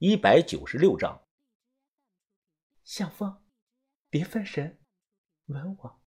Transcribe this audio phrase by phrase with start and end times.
[0.00, 1.20] 一百九十六章。
[2.84, 3.42] 向风，
[4.08, 4.78] 别分神，
[5.46, 6.00] 吻我。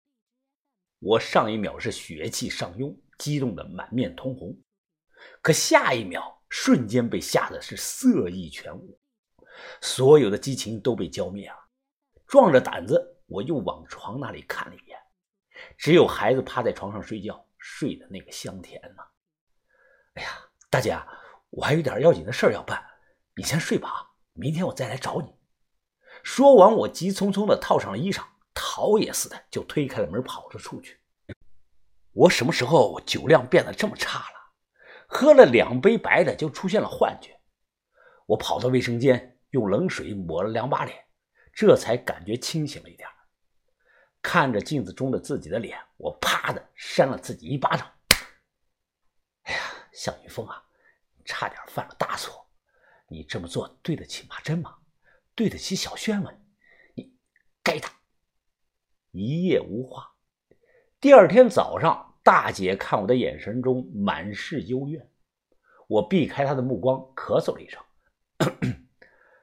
[1.00, 4.58] 我上一秒是血气上涌，激动的满面通红，
[5.42, 8.98] 可下一秒瞬间被吓得是色意全无，
[9.82, 11.58] 所有的激情都被浇灭了。
[12.28, 14.98] 壮着胆子，我又往床那里看了一眼，
[15.78, 19.04] 只有孩子趴在床上睡觉，睡得那个香甜呐。
[20.14, 20.30] 哎呀，
[20.70, 20.98] 大姐，
[21.50, 22.82] 我还有点要紧的事要办，
[23.42, 25.34] 你先睡吧，明天我再来找你。
[26.22, 28.24] 说完，我急匆匆的套上了衣裳。
[28.54, 31.00] 逃也似的就推开了门，跑了出去。
[32.12, 34.54] 我什么时候酒量变得这么差了？
[35.08, 37.36] 喝了两杯白的就出现了幻觉。
[38.28, 41.04] 我跑到卫生间，用冷水抹了两把脸，
[41.52, 43.10] 这才感觉清醒了一点。
[44.22, 47.92] 看着镜子中的自己的脸，我啪的扇了自己一巴掌。
[49.46, 50.64] 哎呀，向云峰啊，
[51.26, 52.48] 差点犯了大错！
[53.12, 54.78] 你这么做对得起马珍吗？
[55.36, 56.32] 对得起小轩吗？
[56.96, 57.14] 你
[57.62, 57.90] 该打！
[59.12, 60.16] 一夜无话。
[61.02, 65.12] 第二天早上，大姐看我的眼神中满是幽怨，
[65.90, 67.84] 我避开她的目光，咳嗽了一声：“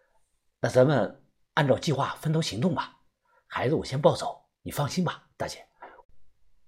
[0.61, 3.03] 那咱们按照计划分头行动吧。
[3.47, 5.69] 孩子，我先抱走，你放心吧，大姐，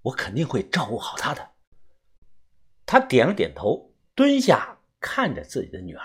[0.02, 1.52] 我肯定会照顾好他的。”
[2.84, 6.04] 她点了点头，蹲下看着自己的女儿：“，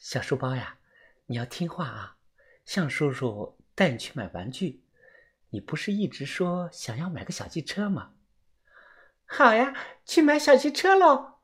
[0.00, 0.78] 小书包呀，
[1.26, 2.16] 你要听话啊，
[2.64, 4.82] 向叔叔带你去买玩具。”
[5.52, 8.12] 你不是一直说想要买个小汽车吗？
[9.26, 9.74] 好呀，
[10.06, 11.40] 去买小汽车喽！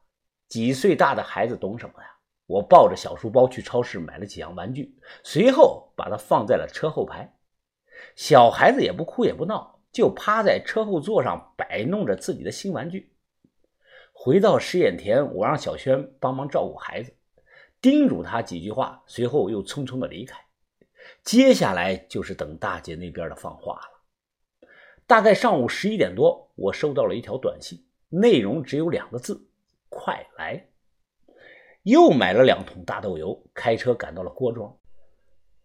[0.49, 2.09] 几岁大的孩子懂什么呀？
[2.47, 7.37] 我抱着小书包去超市买了几样玩具，随后把它放在了车后排。
[8.15, 13.13] 小孩子也不哭也不闹，就趴在车后座上摆弄着自己的新玩具。
[14.13, 17.16] 回到试验田，我让小轩帮忙照顾孩子，
[17.87, 20.37] 叮嘱他几句话，随后又匆匆的离开。
[21.23, 24.69] 接下来就是等大姐那边的放话了。
[25.07, 29.49] 大概上午十一点多，我收到了一条短信，内容只有两个字
[29.89, 30.67] ：“快来。”
[31.87, 34.77] 又买了两桶大豆油，开车赶到了郭庄。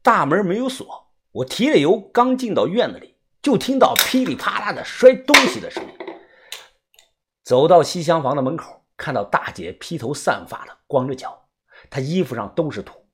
[0.03, 5.89] 大门没有锁，我提了油，刚进到院子里，就听到噼里啪啦的摔东西的声音。
[7.43, 11.40] 走到西厢房的门口，看到大姐披头散发的，光着脚，
[11.91, 13.05] 她衣服上都是土，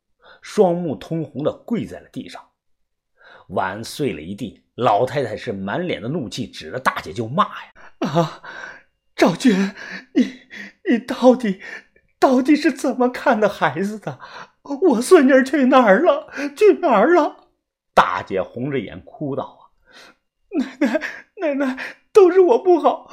[0.42, 2.42] 双目通红的跪在了地上。
[3.48, 7.74] 碗碎了一地，老太太是满脸的怒气，指着大姐就骂呀
[8.08, 8.44] ：“啊，
[9.16, 9.76] 赵娟，
[10.14, 10.42] 你
[10.90, 11.62] 你到底
[12.20, 14.20] 到底是怎么看的孩子的？
[14.62, 16.30] 我孙女去哪儿了？
[16.56, 17.48] 去哪儿了？”
[17.96, 19.72] 大姐红着眼哭道
[20.54, 21.02] ：“啊，奶奶
[21.38, 23.10] 奶奶，都是我不好，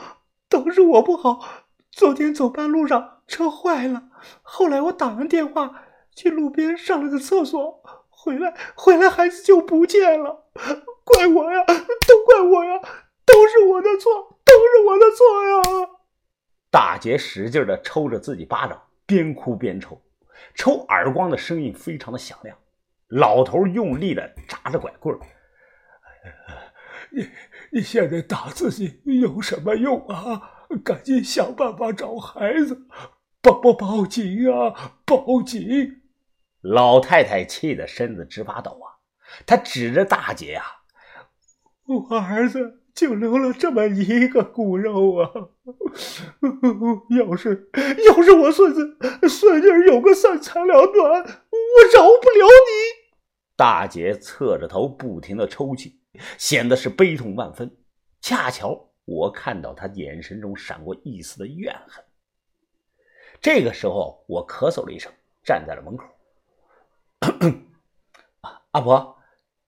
[0.51, 1.65] 都是我不好。
[1.91, 4.05] 昨天走半路上车坏了，
[4.43, 7.83] 后来我打完电话去路边上了个厕所。”
[8.25, 10.47] 回来，回来，孩子就不见了，
[11.05, 12.81] 怪我呀，都怪我呀，
[13.27, 15.91] 都是我的错，都是我的错呀！
[16.71, 20.01] 大姐使劲的抽着自己巴掌，边哭边抽，
[20.55, 22.57] 抽耳光的声音非常的响亮。
[23.09, 25.15] 老头用力的扎着拐棍
[27.11, 27.29] 你
[27.73, 30.51] 你现在打自己有什么用啊？
[30.83, 32.87] 赶紧想办法找孩子，
[33.45, 34.97] 报报报警啊！
[35.05, 36.01] 报警！
[36.63, 39.05] 老太太气得身子直发抖啊！
[39.45, 40.65] 她指着大姐呀
[41.87, 45.31] ：“我儿子就留了这么一个骨肉啊！
[47.11, 47.69] 要是
[48.07, 48.97] 要是我孙子
[49.29, 53.05] 孙女有个三长两短，我饶不了你！”
[53.57, 56.01] 大姐侧着头不停的抽泣，
[56.39, 57.71] 显得是悲痛万分。
[58.23, 62.03] 恰巧我看到她眼神中闪过一丝的怨恨。
[63.45, 65.13] 这个时候，我咳嗽了一声，
[65.45, 66.07] 站在了门口。
[68.71, 69.19] 阿婆，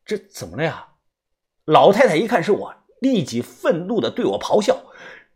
[0.02, 0.94] 这怎么了呀？
[1.66, 4.86] 老太太一看是我，立即愤怒的对我咆哮：“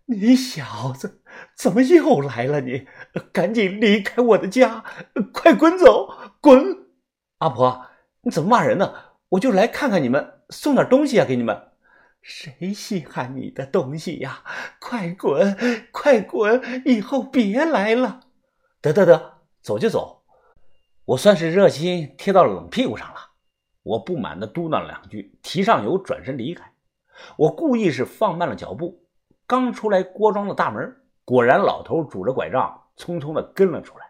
[0.09, 1.21] 你小子
[1.55, 2.62] 怎么又来了？
[2.62, 2.87] 你
[3.31, 4.84] 赶紧离开我的家，
[5.34, 6.09] 快滚走，
[6.41, 6.87] 滚！”
[7.41, 7.88] 阿婆，
[8.23, 8.94] 你怎么骂人呢？
[9.29, 11.73] 我就来看看你们，送点东西啊给你们。
[12.23, 14.43] 谁稀罕你的东西呀？
[14.81, 16.82] 快滚，快滚！
[16.87, 18.20] 以后别来了。
[18.82, 20.25] 得得得，走就走。
[21.05, 23.21] 我算是热心贴到冷屁股上了，
[23.82, 26.73] 我不满地嘟囔两句，提上油转身离开。
[27.37, 29.06] 我故意是放慢了脚步，
[29.47, 34.06] 刚出来郭庄的大门，果然老头拄着拐杖，匆匆地跟了出来。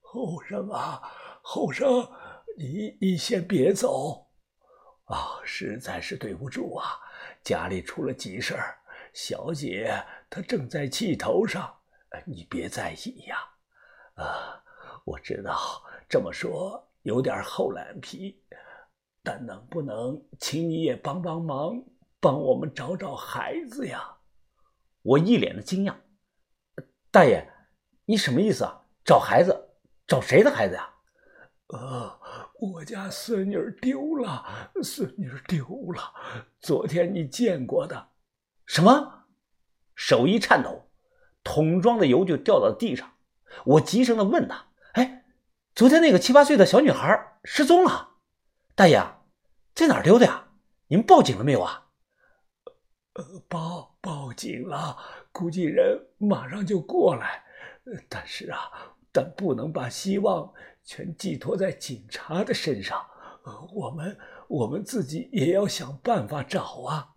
[0.00, 1.02] 后生啊，
[1.42, 2.08] 后生，
[2.56, 4.26] 你你先别走
[5.06, 5.40] 啊！
[5.42, 6.84] 实在是对不住啊，
[7.42, 8.76] 家里出了急事儿，
[9.12, 11.74] 小姐她正在气头上，
[12.24, 13.38] 你别在意呀。
[15.04, 15.82] 我知道。
[16.08, 18.42] 这么说，有点厚脸皮，
[19.22, 21.82] 但能不能请你也帮帮忙，
[22.20, 24.18] 帮我们找找孩子呀？
[25.02, 25.96] 我一脸的惊讶，
[27.10, 27.50] 大爷，
[28.04, 28.84] 你什么意思啊？
[29.04, 29.70] 找孩子？
[30.06, 30.94] 找谁的孩子呀？
[31.68, 32.20] 呃，
[32.60, 36.12] 我家孙女丢了，孙女丢了，
[36.60, 38.10] 昨天你见过的。
[38.66, 39.24] 什么？
[39.94, 40.90] 手一颤抖，
[41.42, 43.11] 桶装的油就掉到地上。
[43.64, 45.24] 我急声的问他：“哎，
[45.74, 48.10] 昨天那个七八岁的小女孩失踪了，
[48.74, 49.02] 大爷，
[49.74, 50.48] 在哪儿丢的呀？
[50.88, 51.88] 你们报警了没有啊？”
[53.14, 54.96] 呃，报报警了，
[55.32, 57.44] 估计人马上就过来。
[58.08, 58.58] 但是啊，
[59.12, 60.50] 但不能把希望
[60.82, 63.04] 全寄托在警察的身上。
[63.44, 64.16] 呃，我们
[64.48, 67.08] 我们自己也要想办法找啊。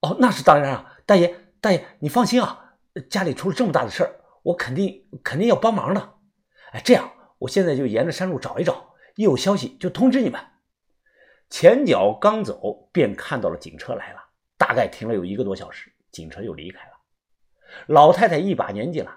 [0.00, 2.74] 哦，那是当然啊，大爷，大爷，你放心啊，
[3.08, 6.14] 家里出了这么大的事儿，我肯定肯定要帮忙的。
[6.72, 10.40] 哎，这样，我现在就沿着山路找一找，一有消息就通知你们。
[11.48, 14.20] 前脚刚走，便看到了警车来了。
[14.56, 16.92] 大概停了有一个多小时，警车又离开了。
[17.86, 19.10] 老太太一把年纪了，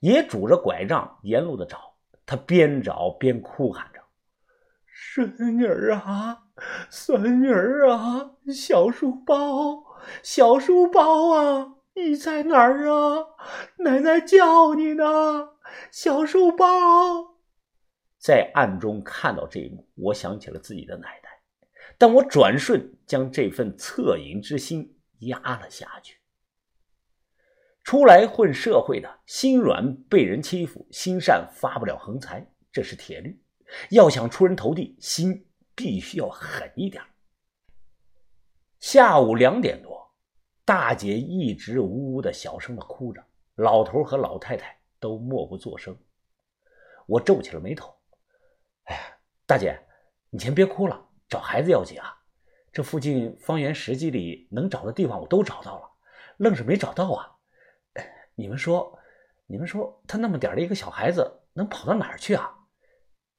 [0.00, 1.94] 也拄着拐杖沿路的找。
[2.24, 4.00] 她边找边哭喊着
[4.86, 6.44] ：“孙女儿啊，
[6.88, 9.84] 孙女儿啊，小书包，
[10.22, 13.26] 小书包啊，你在哪儿啊？
[13.78, 15.04] 奶奶叫你呢，
[15.90, 17.36] 小书包。”
[18.18, 21.30] 在暗中看到这一幕，我想起了自己的奶奶。
[21.98, 26.18] 但我转瞬将这份恻隐之心压了下去。
[27.84, 33.40] 出来混社会的心软被人欺负，心善发不了横财，这是铁律。
[33.90, 37.02] 要想出人头地，心必须要狠一点。
[38.78, 40.01] 下午两点多，
[40.64, 43.22] 大姐一直呜呜的小声的哭着，
[43.56, 45.96] 老头和老太太都默不作声。
[47.06, 47.94] 我皱起了眉头
[48.84, 49.02] ：“哎呀，
[49.46, 49.78] 大姐，
[50.30, 52.14] 你先别哭了。”找孩子要紧啊！
[52.74, 55.90] 这附近方圆十几里能找的地方我都找到了，
[56.36, 57.36] 愣是没找到啊！
[58.34, 58.98] 你们说，
[59.46, 62.54] 你们说他那么点的一个小孩子能跑到哪儿去啊？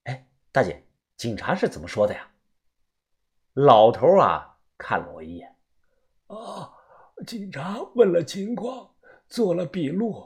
[0.06, 0.84] 哎，大姐，
[1.18, 2.32] 警察是怎么说的呀？
[3.54, 5.56] 老头啊，看了我一眼，
[6.26, 6.73] 啊，
[7.26, 8.90] 警察问了情况，
[9.28, 10.26] 做了笔录，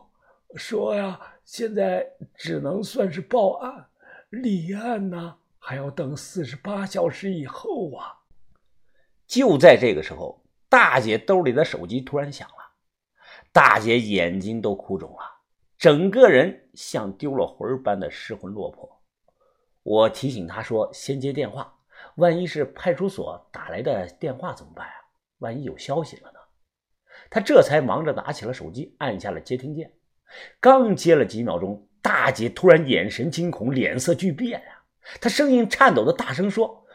[0.55, 3.89] 说呀，现在只能算是报案，
[4.29, 5.37] 立案呢。
[5.59, 8.23] 还要等四十八小时以后啊！
[9.27, 12.55] 就在这个时候，大姐兜里的手机突然响了，
[13.51, 15.41] 大姐眼睛都哭肿了，
[15.77, 19.01] 整个人像丢了魂般的失魂落魄。
[19.83, 21.77] 我提醒她说：“先接电话，
[22.15, 24.93] 万一是派出所打来的电话怎么办啊？
[25.39, 26.36] 万一有消息了呢？”
[27.29, 29.91] 他这才忙着拿起了手机，按下了接听键。
[30.59, 34.83] 刚接了几秒钟，大姐突然眼神惊恐，脸色巨变啊！
[35.21, 36.85] 他声音颤抖的大声说：“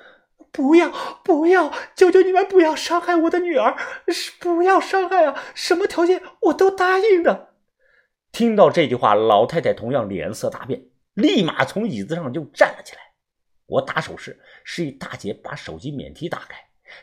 [0.52, 0.90] 不要，
[1.24, 1.72] 不要！
[1.96, 3.74] 求求你们不要伤害我的女儿！
[4.08, 5.42] 是不要伤害啊！
[5.54, 7.54] 什么条件我都答应的。”
[8.32, 10.82] 听到这句话，老太太同样脸色大变，
[11.14, 13.00] 立马从椅子上就站了起来。
[13.66, 16.58] 我打手势，示意大姐把手机免提打开，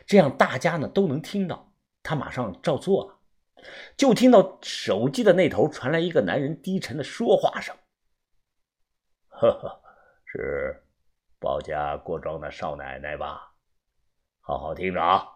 [0.06, 1.72] 这样大家呢都能听到。
[2.02, 3.16] 她马上照做了。
[3.96, 7.76] 就听到手机的那头传来一个男人低沉的说话声
[9.28, 9.82] ：“呵呵，
[10.26, 10.84] 是。”
[11.42, 13.54] 包家郭庄的少奶奶吧，
[14.40, 15.26] 好好听着啊！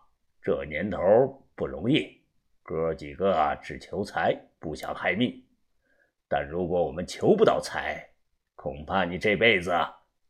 [0.43, 0.99] 这年头
[1.55, 2.23] 不容易，
[2.63, 5.43] 哥几个只求财，不想害命。
[6.29, 8.07] 但如果我们求不到财，
[8.55, 9.73] 恐怕你这辈子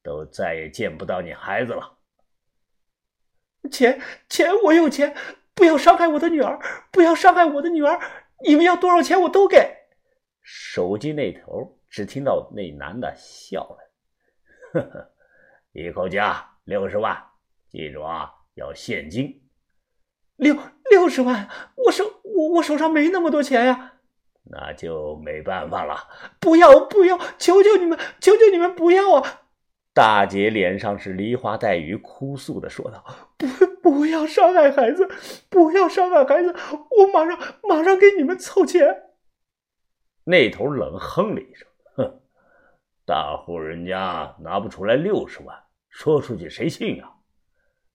[0.00, 1.98] 都再也见不到你孩子了。
[3.72, 5.12] 钱钱，我有钱，
[5.54, 6.58] 不要伤害我的女儿，
[6.90, 8.00] 不要伤害我的女儿！
[8.44, 9.74] 你们要多少钱，我都给。
[10.42, 13.78] 手机那头只听到那男的笑了，
[14.72, 15.10] 呵呵。
[15.72, 17.16] 一口价六十万，
[17.68, 19.42] 记住啊，要现金。
[20.36, 20.56] 六
[20.90, 23.92] 六十万，我手我我手上没那么多钱呀。
[24.44, 25.96] 那就没办法了。
[26.38, 29.42] 不要不要，求求你们，求求你们不要啊！
[29.94, 33.04] 大姐脸上是梨花带雨，哭诉的说道
[33.38, 33.46] ：“不
[33.80, 35.08] 不要伤害孩子，
[35.48, 36.52] 不要伤害孩子，
[36.90, 39.04] 我马上马上给你们凑钱。”
[40.26, 42.20] 那头冷哼了一声，哼，
[43.06, 45.56] 大户人家拿不出来六十万。
[45.90, 47.08] 说出去谁信啊？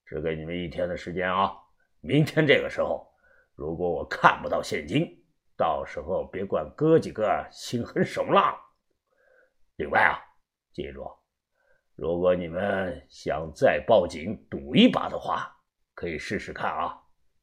[0.06, 1.52] 只给你们一天的时间啊！
[2.00, 3.12] 明天这个时候，
[3.54, 5.06] 如果我看不到现金，
[5.54, 8.58] 到时候别怪哥几个心狠手辣。
[9.76, 10.16] 另外啊，
[10.72, 11.06] 记住，
[12.00, 15.54] 如果你们想再报警赌一把的话，
[15.94, 16.98] 可以试试看啊，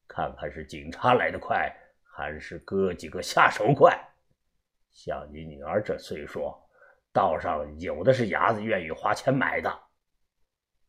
[0.07, 1.71] 看看是警察来的快，
[2.01, 3.95] 还是哥几个下手快。
[4.91, 6.51] 像你女儿这岁数，
[7.13, 9.71] 道上有的是伢子愿意花钱买的。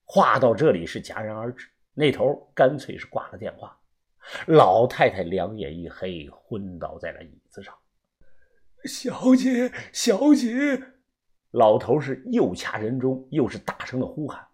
[0.02, 3.78] 话到这里是戛然而止，那头干脆是挂了电话。
[4.46, 7.74] 老太太两眼一黑，昏倒在了椅子上。
[8.86, 10.94] 小姐，小姐！
[11.50, 14.46] 老头是又掐人中，又是大声的呼喊。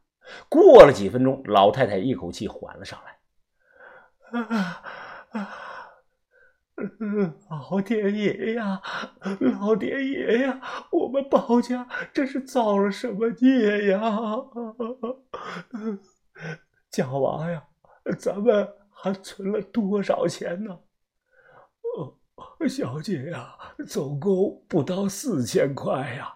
[0.48, 4.40] 过了几分钟，老太太一口气缓了上来。
[4.40, 4.82] 啊
[5.30, 5.50] 啊！
[7.48, 8.82] 老天爷呀，
[9.60, 10.60] 老天爷呀，
[10.90, 14.00] 我们包家这是造了什么孽呀？
[16.90, 17.62] 家娃呀，
[18.18, 20.78] 咱们还存了多少钱呢？
[22.68, 26.33] 小姐呀，总共不到四千块呀！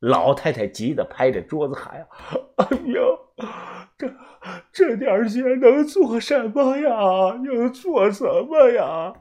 [0.00, 2.06] 老太太急得拍着桌子喊
[2.56, 4.14] ：“哎呀，这
[4.72, 7.36] 这点钱能做什么呀？
[7.42, 9.14] 能做什么呀？”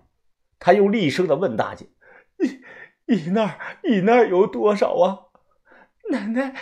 [0.60, 1.88] 他又厉声的问大姐
[2.38, 2.62] ：“你
[3.06, 5.20] 你那儿你那儿有多少啊？”
[6.12, 6.54] 奶奶，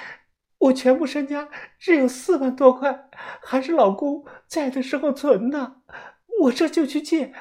[0.57, 3.09] 我全部身家只有四万多块，
[3.41, 5.77] 还是老公在的时候存的。
[6.41, 7.33] 我这就去借，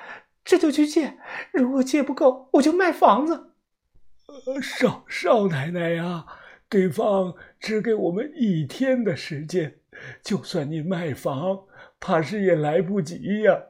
[0.45, 1.19] 这就去借。
[1.53, 3.53] 如果借不够，我就卖房子。
[4.47, 6.25] 呃，少少奶奶呀，
[6.73, 9.79] 对方只给我们一天的时间，
[10.23, 11.67] 就算你卖房，
[12.01, 13.63] 怕是也来不及呀。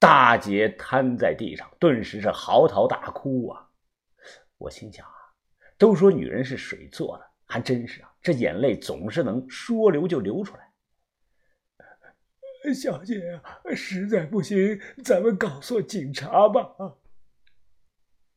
[0.00, 3.68] 大姐瘫在地上，顿时是嚎啕大哭啊！
[4.58, 5.14] 我心想啊，
[5.78, 10.72] 都说女人是水做的，还真是啊，这眼泪总是能说流就流出来。
[12.74, 16.74] 小姐啊，实在不行，咱们告诉警察吧。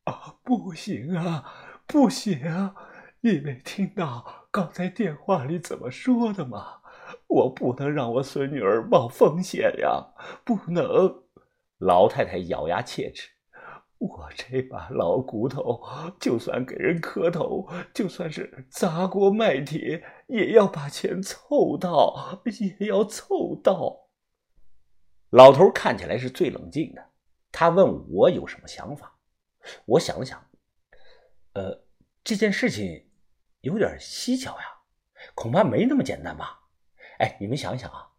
[0.04, 2.40] 啊，不行啊，不行！
[3.26, 6.82] 你没听到刚才电话里怎么说的吗？
[7.26, 10.14] 我不能让我孙女儿冒风险呀，
[10.46, 11.24] 不能。
[11.80, 13.32] 老太太咬牙切齿
[13.98, 15.82] ：“我这把老骨头，
[16.20, 24.08] 就算给人磕头，就算是砸锅卖铁，也要把钱凑到，也要凑到。”
[25.34, 27.04] 老头看起来是最冷静的，
[27.52, 29.18] 他问我有什么想法。
[29.86, 30.40] 我想了想，
[31.54, 31.84] 呃，
[32.24, 33.05] 这件事情
[33.66, 34.66] 有点蹊跷呀，
[35.34, 36.62] 恐怕没那么简单吧？
[37.18, 38.12] 哎，你们想想啊，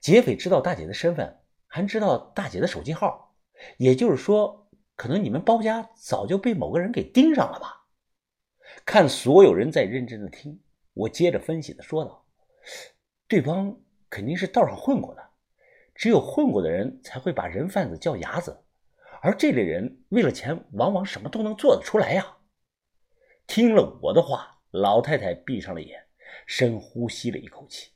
[0.00, 1.38] 劫匪知道大姐的身份。
[1.70, 3.36] 还知道大姐的手机号，
[3.76, 7.84] 也就是说，可能你们包家早就被某个人给盯上了吧？
[8.86, 10.58] 看所有人在认真的听，
[10.94, 12.24] 我接着分析的说道
[13.28, 13.78] ：“对方
[14.08, 15.22] 肯定是道上混过的，
[15.94, 18.64] 只有混过的人才会把人贩子叫伢子，
[19.20, 22.38] 而这类人为了钱，往往什么都能做得出来呀。”
[23.46, 26.06] 听了我的话，老太太闭上了眼，
[26.46, 27.92] 深呼吸了一口气，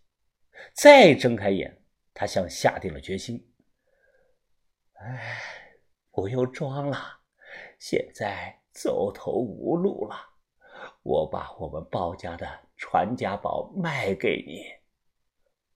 [0.74, 1.82] 再睁开眼，
[2.14, 3.52] 她像下定了决心。
[4.94, 5.36] 哎，
[6.10, 6.98] 不用装了，
[7.78, 10.16] 现在走投无路了。
[11.02, 14.64] 我把我们包家的传家宝卖给你。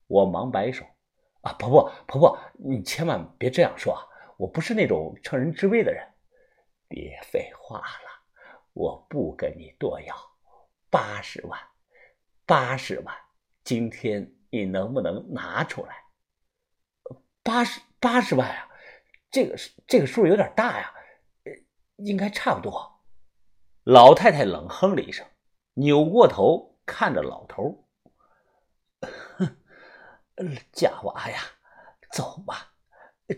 [0.07, 0.85] 我忙摆手，
[1.41, 3.97] 啊，婆婆，婆婆，你千万别这样说，
[4.37, 6.05] 我不是那种乘人之危的人。
[6.87, 8.23] 别废话了，
[8.71, 10.15] 我不跟你多要，
[10.89, 11.59] 八十万，
[12.45, 13.15] 八十万，
[13.63, 16.05] 今天你能不能拿出来？
[17.43, 18.69] 八十八十万啊！
[19.29, 20.93] 这个这个数有点大呀，
[21.97, 23.01] 应该差不多。
[23.83, 25.25] 老太太冷哼了一声，
[25.73, 27.87] 扭过头看着老头
[29.37, 29.57] ：“哼，
[30.71, 31.41] 假娃呀，
[32.11, 32.73] 走吧，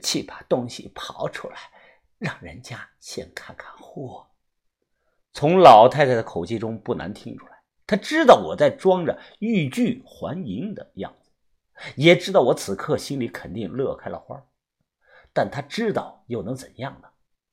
[0.03, 1.57] 去把东西刨出来，
[2.17, 4.28] 让人家先看看货。”
[5.33, 7.51] 从老太太的口气中不难听出来，
[7.87, 11.31] 她知道我在装着欲拒还迎的样子，
[11.95, 14.43] 也知道我此刻心里肯定乐开了花。
[15.31, 17.07] 但她知道又能怎样呢？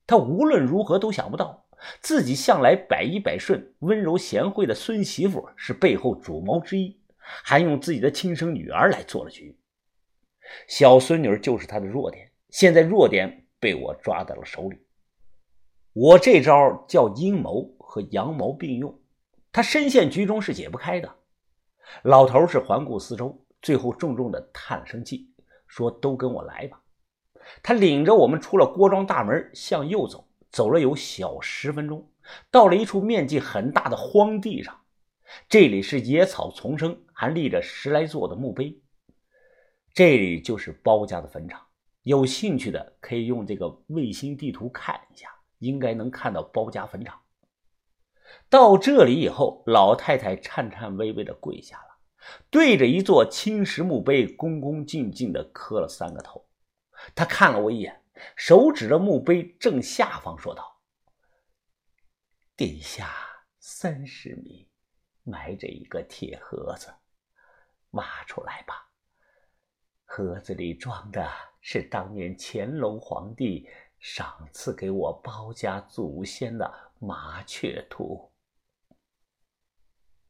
[0.08, 1.66] 他无论如何都想不到，
[2.00, 9.58] 自己向来百依百顺、温柔贤惠的孙媳妇是背后主谋之一，还用自己的亲生女儿来做了局。
[10.68, 14.85] 小孙女就是他的弱点，现在弱点被我抓到了手里。
[15.98, 19.00] 我这招叫阴谋和阳谋并用，
[19.50, 21.10] 他深陷局中是解不开的。
[22.02, 25.30] 老头是环顾四周，最后重重的叹了声气，
[25.66, 26.78] 说：“都跟我来吧。”
[27.64, 32.06] 他领着我们出了郭庄大门，向右走，走了有小十分钟，
[32.50, 34.78] 到了一处面积很大的荒地上。
[35.48, 38.78] 这里是野草丛生，还立着十来座的墓碑。
[39.94, 41.58] 这里就是包家的坟场。
[42.02, 47.22] 有兴趣的可以用这个卫星地图看一下，应该能看到包家坟场。
[48.48, 51.98] 到这里以后，老太太颤颤巍巍的跪下了，
[52.50, 56.48] 对着一座青石墓碑，恭恭敬敬的磕了三个头。
[57.14, 58.02] 他看了我一眼，
[58.34, 60.80] 手指着墓碑正下方说道
[62.56, 63.14] ：“地下
[63.60, 64.68] 三十米，
[65.22, 66.92] 埋着一个铁盒子，
[67.90, 68.90] 挖出来吧，
[70.04, 78.30] 盒子里装的是当年乾隆皇帝赏赐给我包家祖先的麻雀图。